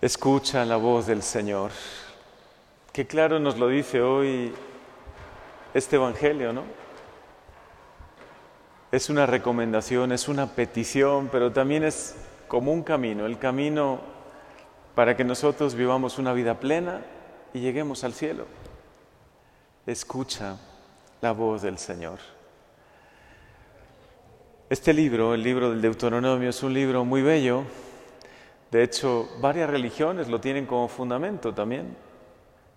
Escucha 0.00 0.64
la 0.64 0.76
voz 0.76 1.08
del 1.08 1.24
Señor. 1.24 1.72
Qué 2.92 3.08
claro 3.08 3.40
nos 3.40 3.58
lo 3.58 3.66
dice 3.66 4.00
hoy 4.00 4.52
este 5.74 5.96
Evangelio, 5.96 6.52
¿no? 6.52 6.62
Es 8.92 9.10
una 9.10 9.26
recomendación, 9.26 10.12
es 10.12 10.28
una 10.28 10.54
petición, 10.54 11.28
pero 11.32 11.50
también 11.50 11.82
es 11.82 12.14
como 12.46 12.72
un 12.72 12.84
camino, 12.84 13.26
el 13.26 13.40
camino 13.40 14.00
para 14.94 15.16
que 15.16 15.24
nosotros 15.24 15.74
vivamos 15.74 16.16
una 16.18 16.32
vida 16.32 16.60
plena 16.60 17.02
y 17.52 17.58
lleguemos 17.58 18.04
al 18.04 18.12
cielo. 18.12 18.46
Escucha 19.84 20.58
la 21.20 21.32
voz 21.32 21.62
del 21.62 21.76
Señor. 21.76 22.20
Este 24.70 24.92
libro, 24.94 25.34
el 25.34 25.42
libro 25.42 25.70
del 25.70 25.82
Deuteronomio, 25.82 26.50
es 26.50 26.62
un 26.62 26.72
libro 26.72 27.04
muy 27.04 27.20
bello. 27.20 27.64
De 28.70 28.82
hecho, 28.82 29.28
varias 29.40 29.70
religiones 29.70 30.28
lo 30.28 30.40
tienen 30.40 30.66
como 30.66 30.88
fundamento 30.88 31.54
también. 31.54 31.96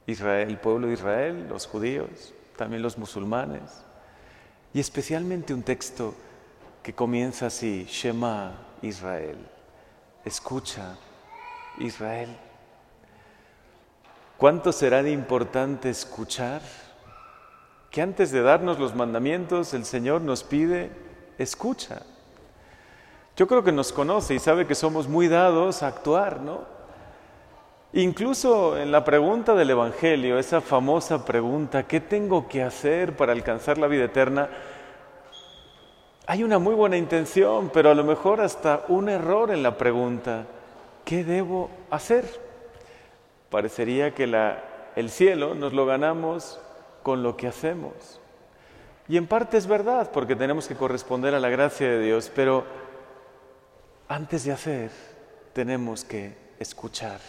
Israel, 0.07 0.49
el 0.49 0.57
pueblo 0.57 0.87
de 0.87 0.93
Israel, 0.93 1.47
los 1.49 1.67
judíos, 1.67 2.33
también 2.55 2.81
los 2.81 2.97
musulmanes. 2.97 3.83
Y 4.73 4.79
especialmente 4.79 5.53
un 5.53 5.63
texto 5.63 6.15
que 6.81 6.93
comienza 6.93 7.47
así, 7.47 7.85
Shema 7.89 8.53
Israel. 8.81 9.37
Escucha, 10.23 10.97
Israel. 11.79 12.29
¿Cuánto 14.37 14.71
será 14.71 15.03
de 15.03 15.11
importante 15.11 15.89
escuchar? 15.89 16.61
Que 17.91 18.01
antes 18.01 18.31
de 18.31 18.41
darnos 18.41 18.79
los 18.79 18.95
mandamientos, 18.95 19.73
el 19.73 19.85
Señor 19.85 20.21
nos 20.21 20.43
pide, 20.43 20.91
escucha. 21.37 22.03
Yo 23.41 23.47
creo 23.47 23.63
que 23.63 23.71
nos 23.71 23.91
conoce 23.91 24.35
y 24.35 24.39
sabe 24.39 24.67
que 24.67 24.75
somos 24.75 25.07
muy 25.07 25.27
dados 25.27 25.81
a 25.81 25.87
actuar, 25.87 26.41
¿no? 26.41 26.59
Incluso 27.91 28.77
en 28.77 28.91
la 28.91 29.03
pregunta 29.03 29.55
del 29.55 29.71
Evangelio, 29.71 30.37
esa 30.37 30.61
famosa 30.61 31.25
pregunta, 31.25 31.87
¿qué 31.87 32.01
tengo 32.01 32.47
que 32.47 32.61
hacer 32.61 33.15
para 33.15 33.31
alcanzar 33.31 33.79
la 33.79 33.87
vida 33.87 34.03
eterna? 34.03 34.47
Hay 36.27 36.43
una 36.43 36.59
muy 36.59 36.75
buena 36.75 36.97
intención, 36.97 37.71
pero 37.73 37.89
a 37.89 37.95
lo 37.95 38.03
mejor 38.03 38.41
hasta 38.41 38.83
un 38.89 39.09
error 39.09 39.49
en 39.49 39.63
la 39.63 39.75
pregunta. 39.75 40.45
¿Qué 41.03 41.23
debo 41.23 41.71
hacer? 41.89 42.25
Parecería 43.49 44.13
que 44.13 44.25
el 44.95 45.09
cielo 45.09 45.55
nos 45.55 45.73
lo 45.73 45.87
ganamos 45.87 46.61
con 47.01 47.23
lo 47.23 47.37
que 47.37 47.47
hacemos. 47.47 48.21
Y 49.07 49.17
en 49.17 49.25
parte 49.25 49.57
es 49.57 49.65
verdad, 49.65 50.11
porque 50.13 50.35
tenemos 50.35 50.67
que 50.67 50.75
corresponder 50.75 51.33
a 51.33 51.39
la 51.39 51.49
gracia 51.49 51.89
de 51.89 52.03
Dios, 52.03 52.31
pero 52.35 52.90
antes 54.11 54.43
de 54.43 54.51
hacer, 54.51 54.91
tenemos 55.53 56.03
que 56.03 56.35
escuchar. 56.59 57.21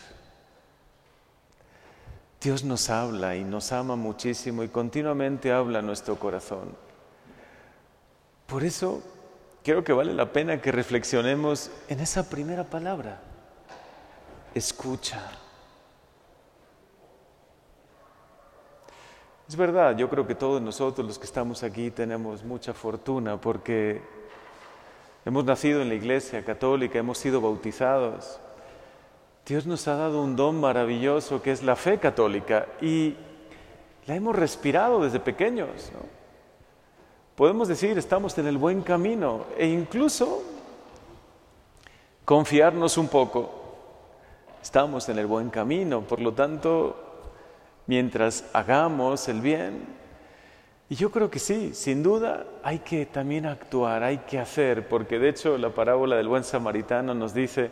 Dios 2.41 2.64
nos 2.64 2.91
habla 2.91 3.36
y 3.36 3.44
nos 3.44 3.70
ama 3.70 3.94
muchísimo 3.94 4.64
y 4.64 4.69
continuamente 4.69 5.52
habla 5.52 5.78
a 5.78 5.83
nuestro 5.83 6.19
corazón. 6.19 6.74
Por 8.47 8.64
eso 8.64 9.00
creo 9.62 9.84
que 9.84 9.92
vale 9.92 10.12
la 10.12 10.33
pena 10.33 10.61
que 10.61 10.72
reflexionemos 10.72 11.70
en 11.89 12.00
esa 12.00 12.28
primera 12.28 12.64
palabra. 12.64 13.20
Escucha. 14.52 15.20
Es 19.48 19.55
verdad, 19.55 19.96
yo 19.96 20.11
creo 20.11 20.27
que 20.27 20.34
todos 20.34 20.61
nosotros 20.61 21.06
los 21.06 21.17
que 21.17 21.27
estamos 21.27 21.62
aquí 21.62 21.92
tenemos 21.92 22.42
mucha 22.42 22.74
fortuna 22.74 23.41
porque 23.41 24.02
hemos 25.24 25.44
nacido 25.44 25.82
en 25.82 25.88
la 25.88 25.94
iglesia 25.94 26.44
católica, 26.44 26.98
hemos 26.98 27.18
sido 27.18 27.40
bautizados, 27.40 28.40
Dios 29.46 29.66
nos 29.66 29.88
ha 29.88 29.96
dado 29.96 30.22
un 30.22 30.36
don 30.36 30.60
maravilloso 30.60 31.42
que 31.42 31.50
es 31.50 31.62
la 31.62 31.74
fe 31.74 31.98
católica 31.98 32.66
y 32.80 33.16
la 34.06 34.14
hemos 34.14 34.36
respirado 34.36 35.02
desde 35.02 35.18
pequeños. 35.18 35.90
Podemos 37.34 37.66
decir, 37.66 37.98
estamos 37.98 38.38
en 38.38 38.46
el 38.46 38.56
buen 38.56 38.82
camino 38.82 39.46
e 39.58 39.66
incluso 39.66 40.42
confiarnos 42.24 42.98
un 42.98 43.08
poco. 43.08 43.50
Estamos 44.62 45.08
en 45.08 45.18
el 45.18 45.27
buen 45.27 45.50
camino, 45.50 46.02
por 46.02 46.20
lo 46.20 46.34
tanto, 46.34 46.96
mientras 47.88 48.44
hagamos 48.52 49.27
el 49.27 49.40
bien, 49.40 50.02
y 50.92 50.95
yo 50.95 51.11
creo 51.11 51.30
que 51.30 51.39
sí, 51.39 51.73
sin 51.73 52.03
duda 52.03 52.45
hay 52.63 52.80
que 52.80 53.07
también 53.07 53.47
actuar, 53.47 54.03
hay 54.03 54.19
que 54.19 54.39
hacer, 54.39 54.89
porque 54.89 55.19
de 55.19 55.30
hecho 55.30 55.57
la 55.57 55.70
parábola 55.70 56.17
del 56.17 56.29
buen 56.29 56.45
samaritano 56.45 57.14
nos 57.14 57.33
dice, 57.33 57.70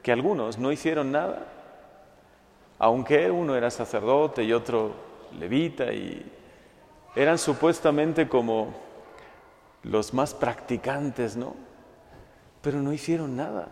que 0.00 0.12
algunos 0.12 0.58
no 0.58 0.70
hicieron 0.70 1.10
nada, 1.10 1.44
aunque 2.78 3.32
uno 3.32 3.56
era 3.56 3.68
sacerdote 3.68 4.44
y 4.44 4.52
otro 4.52 4.92
levita 5.40 5.92
y 5.92 6.24
eran 7.16 7.36
supuestamente 7.36 8.28
como 8.28 8.72
los 9.82 10.14
más 10.14 10.32
practicantes, 10.32 11.36
¿no? 11.36 11.56
Pero 12.60 12.80
no 12.80 12.92
hicieron 12.92 13.34
nada 13.34 13.66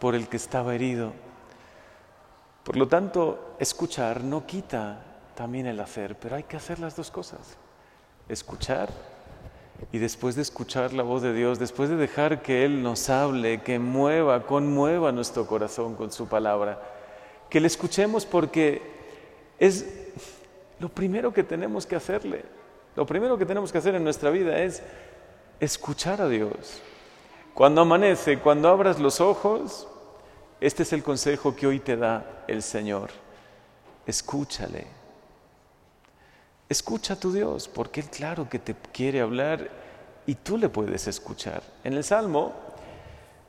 por 0.00 0.16
el 0.16 0.28
que 0.28 0.38
estaba 0.38 0.74
herido. 0.74 1.12
Por 2.64 2.76
lo 2.76 2.88
tanto, 2.88 3.54
escuchar 3.60 4.24
no 4.24 4.44
quita 4.44 5.04
también 5.40 5.66
el 5.66 5.80
hacer, 5.80 6.16
pero 6.16 6.36
hay 6.36 6.42
que 6.42 6.58
hacer 6.58 6.78
las 6.80 6.94
dos 6.96 7.10
cosas. 7.10 7.56
Escuchar 8.28 8.90
y 9.90 9.96
después 9.96 10.36
de 10.36 10.42
escuchar 10.42 10.92
la 10.92 11.02
voz 11.02 11.22
de 11.22 11.32
Dios, 11.32 11.58
después 11.58 11.88
de 11.88 11.96
dejar 11.96 12.42
que 12.42 12.66
Él 12.66 12.82
nos 12.82 13.08
hable, 13.08 13.62
que 13.62 13.78
mueva, 13.78 14.44
conmueva 14.44 15.12
nuestro 15.12 15.46
corazón 15.46 15.94
con 15.94 16.12
su 16.12 16.28
palabra, 16.28 16.78
que 17.48 17.58
le 17.58 17.68
escuchemos 17.68 18.26
porque 18.26 18.82
es 19.58 19.86
lo 20.78 20.90
primero 20.90 21.32
que 21.32 21.42
tenemos 21.42 21.86
que 21.86 21.96
hacerle. 21.96 22.44
Lo 22.94 23.06
primero 23.06 23.38
que 23.38 23.46
tenemos 23.46 23.72
que 23.72 23.78
hacer 23.78 23.94
en 23.94 24.04
nuestra 24.04 24.28
vida 24.28 24.58
es 24.58 24.82
escuchar 25.58 26.20
a 26.20 26.28
Dios. 26.28 26.82
Cuando 27.54 27.80
amanece, 27.80 28.40
cuando 28.40 28.68
abras 28.68 29.00
los 29.00 29.22
ojos, 29.22 29.88
este 30.60 30.82
es 30.82 30.92
el 30.92 31.02
consejo 31.02 31.56
que 31.56 31.66
hoy 31.66 31.80
te 31.80 31.96
da 31.96 32.44
el 32.46 32.62
Señor. 32.62 33.08
Escúchale. 34.04 34.99
Escucha 36.70 37.14
a 37.14 37.16
tu 37.16 37.32
Dios, 37.32 37.66
porque 37.66 38.00
Él 38.00 38.08
claro 38.08 38.48
que 38.48 38.60
te 38.60 38.76
quiere 38.92 39.20
hablar 39.20 39.68
y 40.24 40.36
tú 40.36 40.56
le 40.56 40.68
puedes 40.68 41.08
escuchar. 41.08 41.64
En 41.82 41.94
el 41.94 42.04
Salmo 42.04 42.52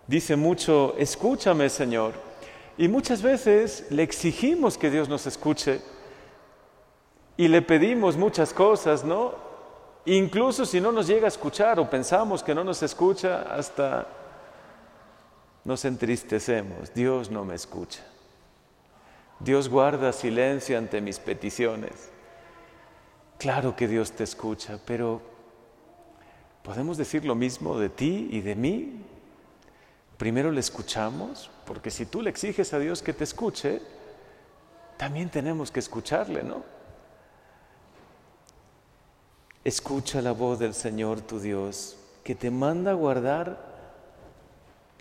dice 0.07 0.35
mucho, 0.35 0.95
escúchame 0.97 1.69
Señor. 1.69 2.13
Y 2.79 2.87
muchas 2.87 3.21
veces 3.21 3.85
le 3.91 4.01
exigimos 4.01 4.75
que 4.75 4.89
Dios 4.89 5.07
nos 5.07 5.27
escuche 5.27 5.81
y 7.37 7.47
le 7.47 7.61
pedimos 7.61 8.17
muchas 8.17 8.53
cosas, 8.53 9.03
¿no? 9.03 9.35
Incluso 10.05 10.65
si 10.65 10.81
no 10.81 10.91
nos 10.91 11.05
llega 11.05 11.25
a 11.25 11.27
escuchar 11.27 11.79
o 11.79 11.87
pensamos 11.87 12.41
que 12.41 12.55
no 12.55 12.63
nos 12.63 12.81
escucha, 12.81 13.43
hasta 13.53 14.07
nos 15.63 15.85
entristecemos. 15.85 16.91
Dios 16.91 17.29
no 17.29 17.45
me 17.45 17.53
escucha. 17.53 18.01
Dios 19.39 19.69
guarda 19.69 20.11
silencio 20.11 20.75
ante 20.75 21.01
mis 21.01 21.19
peticiones. 21.19 22.09
Claro 23.41 23.75
que 23.75 23.87
Dios 23.87 24.11
te 24.11 24.23
escucha, 24.23 24.79
pero 24.85 25.19
¿podemos 26.61 26.95
decir 26.95 27.25
lo 27.25 27.33
mismo 27.33 27.79
de 27.79 27.89
ti 27.89 28.29
y 28.29 28.41
de 28.41 28.53
mí? 28.53 29.01
Primero 30.15 30.51
le 30.51 30.59
escuchamos, 30.59 31.49
porque 31.65 31.89
si 31.89 32.05
tú 32.05 32.21
le 32.21 32.29
exiges 32.29 32.71
a 32.71 32.77
Dios 32.77 33.01
que 33.01 33.13
te 33.13 33.23
escuche, 33.23 33.81
también 34.95 35.31
tenemos 35.31 35.71
que 35.71 35.79
escucharle, 35.79 36.43
¿no? 36.43 36.63
Escucha 39.63 40.21
la 40.21 40.33
voz 40.33 40.59
del 40.59 40.75
Señor 40.75 41.21
tu 41.21 41.39
Dios, 41.39 41.97
que 42.23 42.35
te 42.35 42.51
manda 42.51 42.91
a 42.91 42.93
guardar 42.93 43.57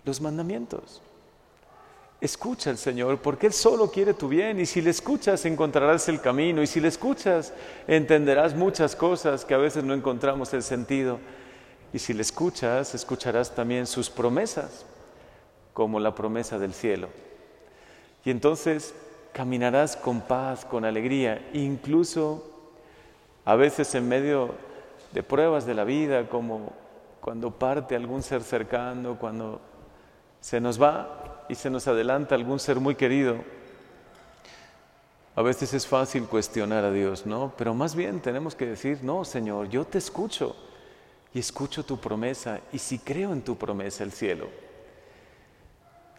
los 0.03 0.19
mandamientos. 0.19 1.03
Escucha 2.21 2.69
al 2.69 2.77
Señor, 2.77 3.17
porque 3.17 3.47
Él 3.47 3.53
solo 3.53 3.89
quiere 3.89 4.13
tu 4.13 4.27
bien 4.27 4.59
y 4.59 4.67
si 4.67 4.79
le 4.79 4.91
escuchas 4.91 5.43
encontrarás 5.45 6.07
el 6.07 6.21
camino 6.21 6.61
y 6.61 6.67
si 6.67 6.79
le 6.79 6.87
escuchas 6.87 7.51
entenderás 7.87 8.53
muchas 8.55 8.95
cosas 8.95 9.43
que 9.43 9.55
a 9.55 9.57
veces 9.57 9.83
no 9.83 9.95
encontramos 9.95 10.53
el 10.53 10.61
sentido 10.61 11.17
y 11.91 11.97
si 11.97 12.13
le 12.13 12.21
escuchas 12.21 12.93
escucharás 12.93 13.55
también 13.55 13.87
sus 13.87 14.11
promesas, 14.11 14.85
como 15.73 15.99
la 15.99 16.13
promesa 16.13 16.59
del 16.59 16.75
cielo. 16.75 17.09
Y 18.23 18.29
entonces 18.29 18.93
caminarás 19.33 19.95
con 19.95 20.21
paz, 20.21 20.63
con 20.63 20.85
alegría, 20.85 21.49
incluso 21.53 22.47
a 23.45 23.55
veces 23.55 23.95
en 23.95 24.07
medio 24.07 24.53
de 25.11 25.23
pruebas 25.23 25.65
de 25.65 25.73
la 25.73 25.85
vida, 25.85 26.29
como 26.29 26.71
cuando 27.19 27.49
parte 27.51 27.95
algún 27.95 28.21
ser 28.21 28.43
cercano, 28.43 29.17
cuando 29.17 29.59
se 30.39 30.61
nos 30.61 30.81
va, 30.81 31.30
y 31.51 31.55
se 31.55 31.69
nos 31.69 31.85
adelanta 31.85 32.33
algún 32.33 32.61
ser 32.61 32.79
muy 32.79 32.95
querido, 32.95 33.35
a 35.35 35.41
veces 35.41 35.73
es 35.73 35.85
fácil 35.85 36.23
cuestionar 36.23 36.85
a 36.85 36.91
Dios, 36.93 37.25
¿no? 37.25 37.53
Pero 37.57 37.73
más 37.73 37.93
bien 37.93 38.21
tenemos 38.21 38.55
que 38.55 38.65
decir, 38.65 38.99
no, 39.01 39.25
Señor, 39.25 39.67
yo 39.67 39.83
te 39.83 39.97
escucho 39.97 40.55
y 41.33 41.39
escucho 41.39 41.83
tu 41.83 41.99
promesa 41.99 42.61
y 42.71 42.77
si 42.77 42.99
creo 42.99 43.33
en 43.33 43.41
tu 43.41 43.57
promesa 43.57 44.05
el 44.05 44.13
cielo. 44.13 44.47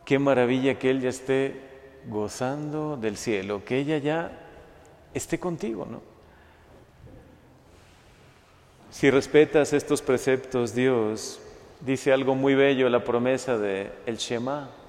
Qué 0.05 0.19
maravilla 0.19 0.79
que 0.79 0.90
Él 0.90 1.00
ya 1.00 1.08
esté 1.08 1.62
gozando 2.08 2.99
del 2.99 3.17
cielo, 3.17 3.64
que 3.64 3.79
ella 3.79 3.96
ya 3.96 4.38
esté 5.14 5.40
contigo, 5.40 5.87
¿no? 5.90 6.02
Si 8.90 9.11
respetas 9.11 9.73
estos 9.73 10.02
preceptos, 10.02 10.75
Dios 10.75 11.40
dice 11.81 12.12
algo 12.12 12.34
muy 12.34 12.55
bello, 12.55 12.90
la 12.90 13.02
promesa 13.02 13.56
de 13.56 13.90
el 14.05 14.19
Shema. 14.19 14.81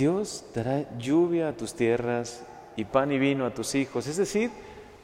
Dios 0.00 0.46
dará 0.54 0.86
lluvia 0.98 1.50
a 1.50 1.52
tus 1.52 1.74
tierras 1.74 2.42
y 2.74 2.86
pan 2.86 3.12
y 3.12 3.18
vino 3.18 3.44
a 3.44 3.52
tus 3.52 3.74
hijos. 3.74 4.06
Es 4.06 4.16
decir, 4.16 4.50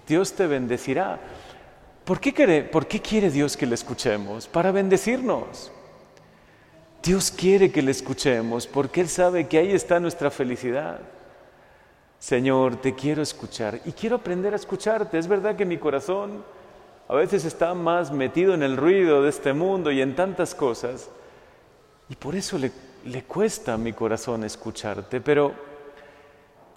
Dios 0.09 0.33
te 0.33 0.47
bendecirá. 0.47 1.21
¿Por 2.03 2.19
qué 2.19 2.33
quiere, 2.33 2.63
por 2.63 2.87
qué 2.87 3.03
quiere 3.03 3.31
Dios 3.31 3.59
que 3.59 3.67
le 3.67 3.75
escuchemos? 3.75 4.49
Para 4.49 4.73
bendecirnos. 4.73 5.71
Dios 7.03 7.31
quiere 7.31 7.71
que 7.71 7.83
le 7.83 7.91
escuchemos 7.91 8.67
porque 8.67 9.03
Él 9.03 9.11
sabe 9.11 9.47
que 9.47 9.59
ahí 9.59 9.73
está 9.73 10.01
nuestra 10.01 10.31
felicidad. 10.31 11.01
Señor, 12.19 12.77
te 12.77 12.95
quiero 12.95 13.21
escuchar 13.21 13.83
y 13.85 13.93
quiero 13.93 14.17
aprender 14.17 14.55
a 14.55 14.57
escucharte. 14.57 15.19
Es 15.19 15.29
verdad 15.29 15.57
que 15.57 15.67
mi 15.67 15.77
corazón 15.77 16.43
a 17.07 17.15
veces 17.17 17.45
está 17.45 17.75
más 17.75 18.11
metido 18.11 18.55
en 18.55 18.63
el 18.63 18.79
ruido 18.79 19.21
de 19.21 19.29
este 19.29 19.53
mundo 19.53 19.93
y 19.93 20.01
en 20.01 20.17
tantas 20.17 20.55
cosas 20.55 21.11
y 22.09 22.15
por 22.15 22.37
eso 22.37 22.57
le, 22.57 22.71
le 23.07 23.23
cuesta 23.25 23.75
a 23.75 23.79
mi 23.79 23.93
corazón 23.93 24.45
escucharte, 24.45 25.21
pero 25.21 25.53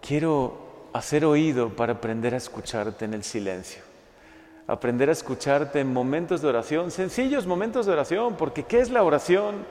quiero 0.01 0.89
hacer 0.93 1.25
oído 1.25 1.69
para 1.69 1.93
aprender 1.93 2.33
a 2.33 2.37
escucharte 2.37 3.05
en 3.05 3.15
el 3.15 3.23
silencio. 3.23 3.81
Aprender 4.67 5.09
a 5.09 5.13
escucharte 5.13 5.79
en 5.79 5.91
momentos 5.91 6.41
de 6.41 6.47
oración, 6.47 6.91
sencillos 6.91 7.47
momentos 7.47 7.87
de 7.87 7.93
oración, 7.93 8.35
porque 8.35 8.63
¿qué 8.63 8.79
es 8.79 8.91
la 8.91 9.03
oración? 9.03 9.65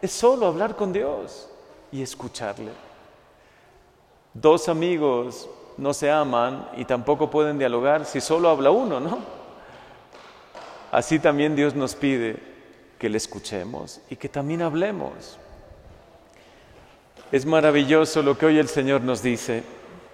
Es 0.00 0.12
solo 0.12 0.46
hablar 0.46 0.76
con 0.76 0.92
Dios 0.92 1.50
y 1.92 2.00
escucharle. 2.00 2.72
Dos 4.32 4.68
amigos 4.68 5.48
no 5.76 5.92
se 5.92 6.10
aman 6.10 6.70
y 6.76 6.86
tampoco 6.86 7.30
pueden 7.30 7.58
dialogar 7.58 8.06
si 8.06 8.20
solo 8.20 8.48
habla 8.48 8.70
uno, 8.70 8.98
¿no? 9.00 9.18
Así 10.90 11.18
también 11.18 11.54
Dios 11.54 11.74
nos 11.74 11.94
pide 11.94 12.42
que 12.98 13.10
le 13.10 13.18
escuchemos 13.18 14.00
y 14.08 14.16
que 14.16 14.30
también 14.30 14.62
hablemos. 14.62 15.38
Es 17.30 17.44
maravilloso 17.44 18.22
lo 18.22 18.38
que 18.38 18.46
hoy 18.46 18.58
el 18.58 18.68
Señor 18.68 19.02
nos 19.02 19.22
dice. 19.22 19.62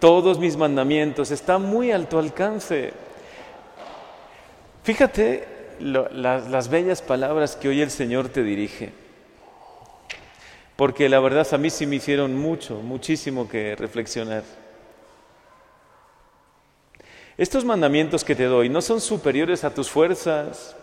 Todos 0.01 0.39
mis 0.39 0.57
mandamientos 0.57 1.31
están 1.31 1.63
muy 1.63 1.93
a 1.93 2.09
tu 2.09 2.19
alcance. 2.19 2.93
Fíjate 4.83 5.49
las 5.81 6.69
bellas 6.69 7.03
palabras 7.03 7.57
que 7.57 7.69
hoy 7.69 7.81
el 7.81 7.91
Señor 7.91 8.29
te 8.29 8.43
dirige. 8.43 8.93
Porque 10.77 11.09
la 11.09 11.21
verdad 11.21 11.47
a 11.53 11.59
mí 11.59 11.71
sí 11.71 11.87
me 11.87 11.97
hicieron 11.97 12.37
mucho, 12.37 12.77
muchísimo 12.77 13.49
que 13.49 13.77
reflexionar. 13.77 14.43
Estos 17.37 17.65
mandamientos 17.65 18.25
que 18.25 18.35
te 18.35 18.45
doy 18.45 18.69
no 18.69 18.83
son 18.83 19.01
superiores 19.01 19.65
a 19.65 19.73
tus 19.73 19.89
fuerzas, 19.89 20.77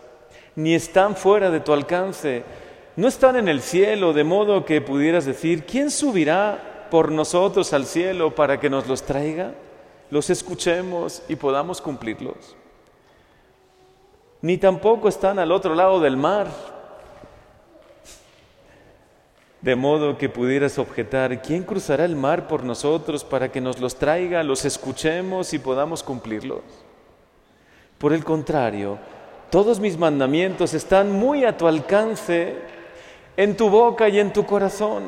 ni 0.56 0.74
están 0.74 1.16
fuera 1.16 1.50
de 1.50 1.60
tu 1.60 1.72
alcance, 1.72 2.42
no 2.96 3.08
están 3.08 3.36
en 3.36 3.48
el 3.48 3.62
cielo, 3.62 4.12
de 4.12 4.24
modo 4.24 4.64
que 4.64 4.80
pudieras 4.80 5.24
decir, 5.24 5.64
¿quién 5.64 5.90
subirá 5.90 6.88
por 6.90 7.10
nosotros 7.10 7.72
al 7.72 7.86
cielo 7.86 8.34
para 8.34 8.60
que 8.60 8.68
nos 8.68 8.86
los 8.86 9.02
traiga? 9.02 9.54
Los 10.10 10.28
escuchemos 10.28 11.22
y 11.28 11.36
podamos 11.36 11.80
cumplirlos. 11.80 12.56
Ni 14.42 14.58
tampoco 14.58 15.08
están 15.08 15.38
al 15.38 15.52
otro 15.52 15.74
lado 15.74 16.00
del 16.00 16.16
mar, 16.16 16.48
de 19.62 19.76
modo 19.76 20.18
que 20.18 20.28
pudieras 20.28 20.78
objetar, 20.78 21.40
¿quién 21.40 21.62
cruzará 21.62 22.04
el 22.04 22.16
mar 22.16 22.48
por 22.48 22.64
nosotros 22.64 23.22
para 23.22 23.50
que 23.52 23.60
nos 23.60 23.80
los 23.80 23.94
traiga, 23.94 24.42
los 24.42 24.64
escuchemos 24.64 25.54
y 25.54 25.60
podamos 25.60 26.02
cumplirlos? 26.02 26.62
Por 27.96 28.12
el 28.12 28.24
contrario, 28.24 28.98
todos 29.50 29.78
mis 29.78 29.96
mandamientos 29.96 30.74
están 30.74 31.12
muy 31.12 31.44
a 31.44 31.56
tu 31.56 31.68
alcance, 31.68 32.56
en 33.36 33.56
tu 33.56 33.70
boca 33.70 34.08
y 34.08 34.18
en 34.18 34.32
tu 34.32 34.44
corazón. 34.44 35.04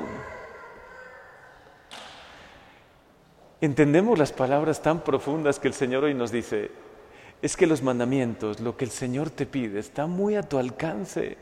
Entendemos 3.61 4.19
las 4.19 4.33
palabras 4.33 4.83
tan 4.83 5.01
profundas 5.01 5.59
que 5.59 5.69
el 5.69 5.75
Señor 5.75 6.05
hoy 6.05 6.15
nos 6.15 6.31
dice. 6.31 6.71
Es 7.41 7.57
que 7.57 7.67
los 7.67 7.83
mandamientos, 7.83 8.61
lo 8.61 8.77
que 8.77 8.85
el 8.85 8.91
Señor 8.91 9.31
te 9.31 9.47
pide, 9.47 9.79
está 9.79 10.07
muy 10.07 10.37
a 10.37 10.43
tu 10.43 10.59
alcance, 10.59 11.37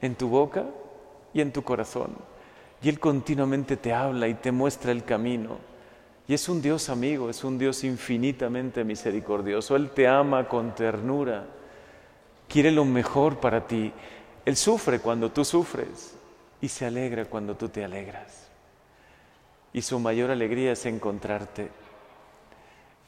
en 0.00 0.14
tu 0.14 0.28
boca 0.28 0.64
y 1.32 1.40
en 1.40 1.52
tu 1.52 1.62
corazón. 1.62 2.12
Y 2.82 2.88
Él 2.88 2.98
continuamente 2.98 3.76
te 3.76 3.92
habla 3.92 4.28
y 4.28 4.34
te 4.34 4.52
muestra 4.52 4.92
el 4.92 5.04
camino. 5.04 5.58
Y 6.26 6.34
es 6.34 6.48
un 6.48 6.62
Dios 6.62 6.88
amigo, 6.88 7.28
es 7.28 7.44
un 7.44 7.58
Dios 7.58 7.84
infinitamente 7.84 8.84
misericordioso. 8.84 9.76
Él 9.76 9.90
te 9.90 10.06
ama 10.06 10.48
con 10.48 10.74
ternura, 10.74 11.44
quiere 12.48 12.70
lo 12.70 12.84
mejor 12.84 13.38
para 13.38 13.66
ti. 13.66 13.92
Él 14.44 14.56
sufre 14.56 15.00
cuando 15.00 15.30
tú 15.30 15.44
sufres 15.44 16.14
y 16.60 16.68
se 16.68 16.86
alegra 16.86 17.24
cuando 17.24 17.56
tú 17.56 17.68
te 17.68 17.84
alegras. 17.84 18.48
Y 19.72 19.82
su 19.82 19.98
mayor 19.98 20.30
alegría 20.30 20.72
es 20.72 20.86
encontrarte. 20.86 21.70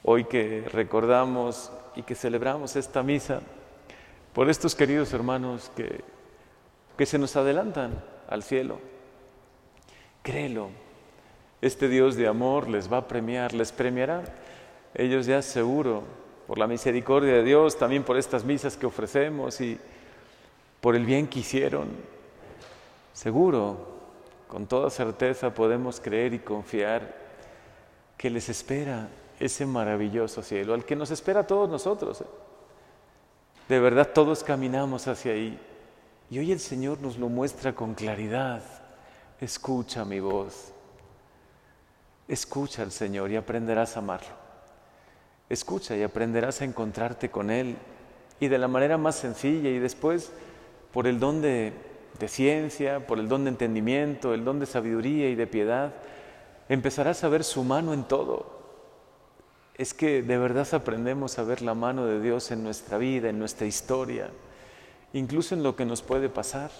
Hoy 0.04 0.24
que 0.24 0.68
recordamos 0.72 1.72
y 1.96 2.02
que 2.02 2.14
celebramos 2.14 2.76
esta 2.76 3.02
misa, 3.02 3.40
por 4.32 4.48
estos 4.48 4.74
queridos 4.74 5.12
hermanos 5.12 5.70
que, 5.76 6.02
que 6.96 7.06
se 7.06 7.18
nos 7.18 7.36
adelantan 7.36 8.02
al 8.28 8.42
cielo, 8.42 8.78
Créelo. 10.22 10.70
Este 11.60 11.88
Dios 11.88 12.16
de 12.16 12.28
amor 12.28 12.68
les 12.68 12.92
va 12.92 12.98
a 12.98 13.08
premiar, 13.08 13.52
les 13.54 13.72
premiará. 13.72 14.22
Ellos 14.94 15.26
ya 15.26 15.42
seguro, 15.42 16.04
por 16.46 16.58
la 16.58 16.68
misericordia 16.68 17.34
de 17.34 17.42
Dios, 17.42 17.76
también 17.76 18.04
por 18.04 18.16
estas 18.16 18.44
misas 18.44 18.76
que 18.76 18.86
ofrecemos 18.86 19.60
y 19.60 19.78
por 20.82 20.96
el 20.96 21.06
bien 21.06 21.28
que 21.28 21.38
hicieron, 21.38 21.88
seguro, 23.14 23.86
con 24.48 24.66
toda 24.66 24.90
certeza 24.90 25.54
podemos 25.54 26.00
creer 26.00 26.34
y 26.34 26.40
confiar 26.40 27.14
que 28.18 28.28
les 28.28 28.50
espera 28.50 29.08
ese 29.40 29.64
maravilloso 29.64 30.42
cielo, 30.42 30.74
al 30.74 30.84
que 30.84 30.96
nos 30.96 31.10
espera 31.10 31.40
a 31.40 31.46
todos 31.46 31.70
nosotros. 31.70 32.20
¿eh? 32.20 32.26
De 33.68 33.80
verdad 33.80 34.10
todos 34.12 34.42
caminamos 34.42 35.08
hacia 35.08 35.32
ahí. 35.32 35.58
Y 36.28 36.38
hoy 36.40 36.52
el 36.52 36.60
Señor 36.60 37.00
nos 37.00 37.16
lo 37.16 37.28
muestra 37.28 37.74
con 37.74 37.94
claridad 37.94 38.62
escucha 39.44 40.04
mi 40.04 40.20
voz. 40.20 40.72
Escucha 42.28 42.82
al 42.82 42.92
Señor 42.92 43.30
y 43.30 43.36
aprenderás 43.36 43.96
a 43.96 44.00
amarlo. 44.00 44.42
Escucha 45.48 45.96
y 45.96 46.02
aprenderás 46.02 46.60
a 46.60 46.64
encontrarte 46.64 47.30
con 47.30 47.50
Él 47.50 47.76
y 48.40 48.48
de 48.48 48.58
la 48.58 48.68
manera 48.68 48.98
más 48.98 49.16
sencilla 49.16 49.68
y 49.68 49.78
después 49.78 50.32
por 50.92 51.06
el 51.06 51.18
don 51.18 51.40
de, 51.42 51.72
ciencia, 52.26 53.06
por 53.06 53.18
el 53.18 53.28
don 53.28 53.44
de 53.44 53.50
entendimiento, 53.50 54.34
el 54.34 54.44
don 54.44 54.60
de 54.60 54.66
sabiduría 54.66 55.28
y 55.28 55.34
de 55.34 55.46
piedad, 55.46 55.92
empezarás 56.68 57.24
a 57.24 57.28
ver 57.28 57.44
su 57.44 57.64
mano 57.64 57.92
en 57.92 58.04
todo. 58.04 58.60
Es 59.74 59.94
que 59.94 60.22
de 60.22 60.38
verdad 60.38 60.68
aprendemos 60.72 61.38
a 61.38 61.44
ver 61.44 61.62
la 61.62 61.74
mano 61.74 62.06
de 62.06 62.20
Dios 62.20 62.50
en 62.50 62.62
nuestra 62.62 62.98
vida, 62.98 63.30
en 63.30 63.38
nuestra 63.38 63.66
historia, 63.66 64.30
incluso 65.12 65.54
en 65.54 65.62
lo 65.62 65.74
que 65.74 65.84
nos 65.84 66.02
puede 66.02 66.28
pasar. 66.28 66.70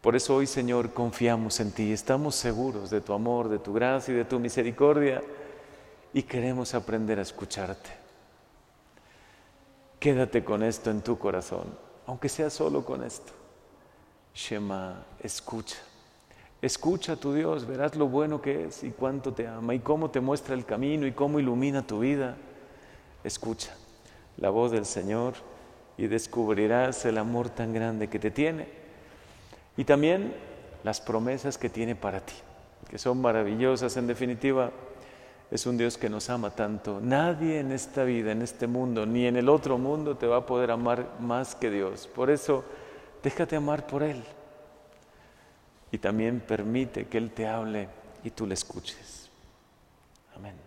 Por 0.00 0.14
eso 0.14 0.36
hoy, 0.36 0.46
Señor, 0.46 0.92
confiamos 0.92 1.60
en 1.60 1.72
ti, 1.72 1.90
estamos 1.90 2.34
seguros 2.34 2.90
de 2.90 3.00
tu 3.00 3.14
amor, 3.14 3.48
de 3.48 3.58
tu 3.58 3.72
gracia 3.72 4.12
y 4.12 4.18
de 4.18 4.24
tu 4.26 4.38
misericordia 4.38 5.22
y 6.12 6.22
queremos 6.22 6.74
aprender 6.74 7.18
a 7.18 7.22
escucharte. 7.22 7.90
Quédate 9.98 10.44
con 10.44 10.62
esto 10.62 10.90
en 10.90 11.00
tu 11.00 11.18
corazón, 11.18 11.64
aunque 12.06 12.28
sea 12.28 12.50
solo 12.50 12.84
con 12.84 13.02
esto. 13.02 13.32
Shema, 14.34 15.04
escucha. 15.20 15.76
Escucha 16.60 17.12
a 17.12 17.16
tu 17.16 17.34
Dios, 17.34 17.66
verás 17.66 17.94
lo 17.94 18.08
bueno 18.08 18.40
que 18.40 18.64
es 18.64 18.84
y 18.84 18.90
cuánto 18.90 19.34
te 19.34 19.46
ama 19.46 19.74
y 19.74 19.80
cómo 19.80 20.10
te 20.10 20.20
muestra 20.20 20.54
el 20.54 20.64
camino 20.64 21.06
y 21.06 21.12
cómo 21.12 21.38
ilumina 21.38 21.86
tu 21.86 22.00
vida. 22.00 22.36
Escucha 23.22 23.74
la 24.38 24.50
voz 24.50 24.72
del 24.72 24.86
Señor 24.86 25.34
y 25.98 26.06
descubrirás 26.06 27.04
el 27.04 27.18
amor 27.18 27.50
tan 27.50 27.72
grande 27.72 28.08
que 28.08 28.18
te 28.18 28.30
tiene 28.30 28.66
y 29.76 29.84
también 29.84 30.34
las 30.82 31.00
promesas 31.00 31.58
que 31.58 31.68
tiene 31.68 31.94
para 31.94 32.20
ti, 32.20 32.34
que 32.88 32.98
son 32.98 33.20
maravillosas. 33.20 33.96
En 33.96 34.06
definitiva, 34.06 34.70
es 35.50 35.66
un 35.66 35.76
Dios 35.76 35.98
que 35.98 36.08
nos 36.08 36.30
ama 36.30 36.50
tanto. 36.50 37.00
Nadie 37.00 37.60
en 37.60 37.72
esta 37.72 38.04
vida, 38.04 38.32
en 38.32 38.42
este 38.42 38.66
mundo, 38.66 39.06
ni 39.06 39.26
en 39.26 39.36
el 39.36 39.48
otro 39.48 39.78
mundo 39.78 40.16
te 40.16 40.26
va 40.26 40.38
a 40.38 40.46
poder 40.46 40.70
amar 40.70 41.06
más 41.20 41.54
que 41.54 41.70
Dios. 41.70 42.06
Por 42.06 42.30
eso, 42.30 42.64
déjate 43.22 43.56
amar 43.56 43.86
por 43.86 44.02
Él. 44.02 44.22
Y 45.92 45.98
también 45.98 46.40
permite 46.40 47.06
que 47.06 47.18
Él 47.18 47.30
te 47.30 47.46
hable 47.46 47.88
y 48.24 48.30
tú 48.30 48.46
le 48.46 48.54
escuches. 48.54 49.28
Amén. 50.34 50.63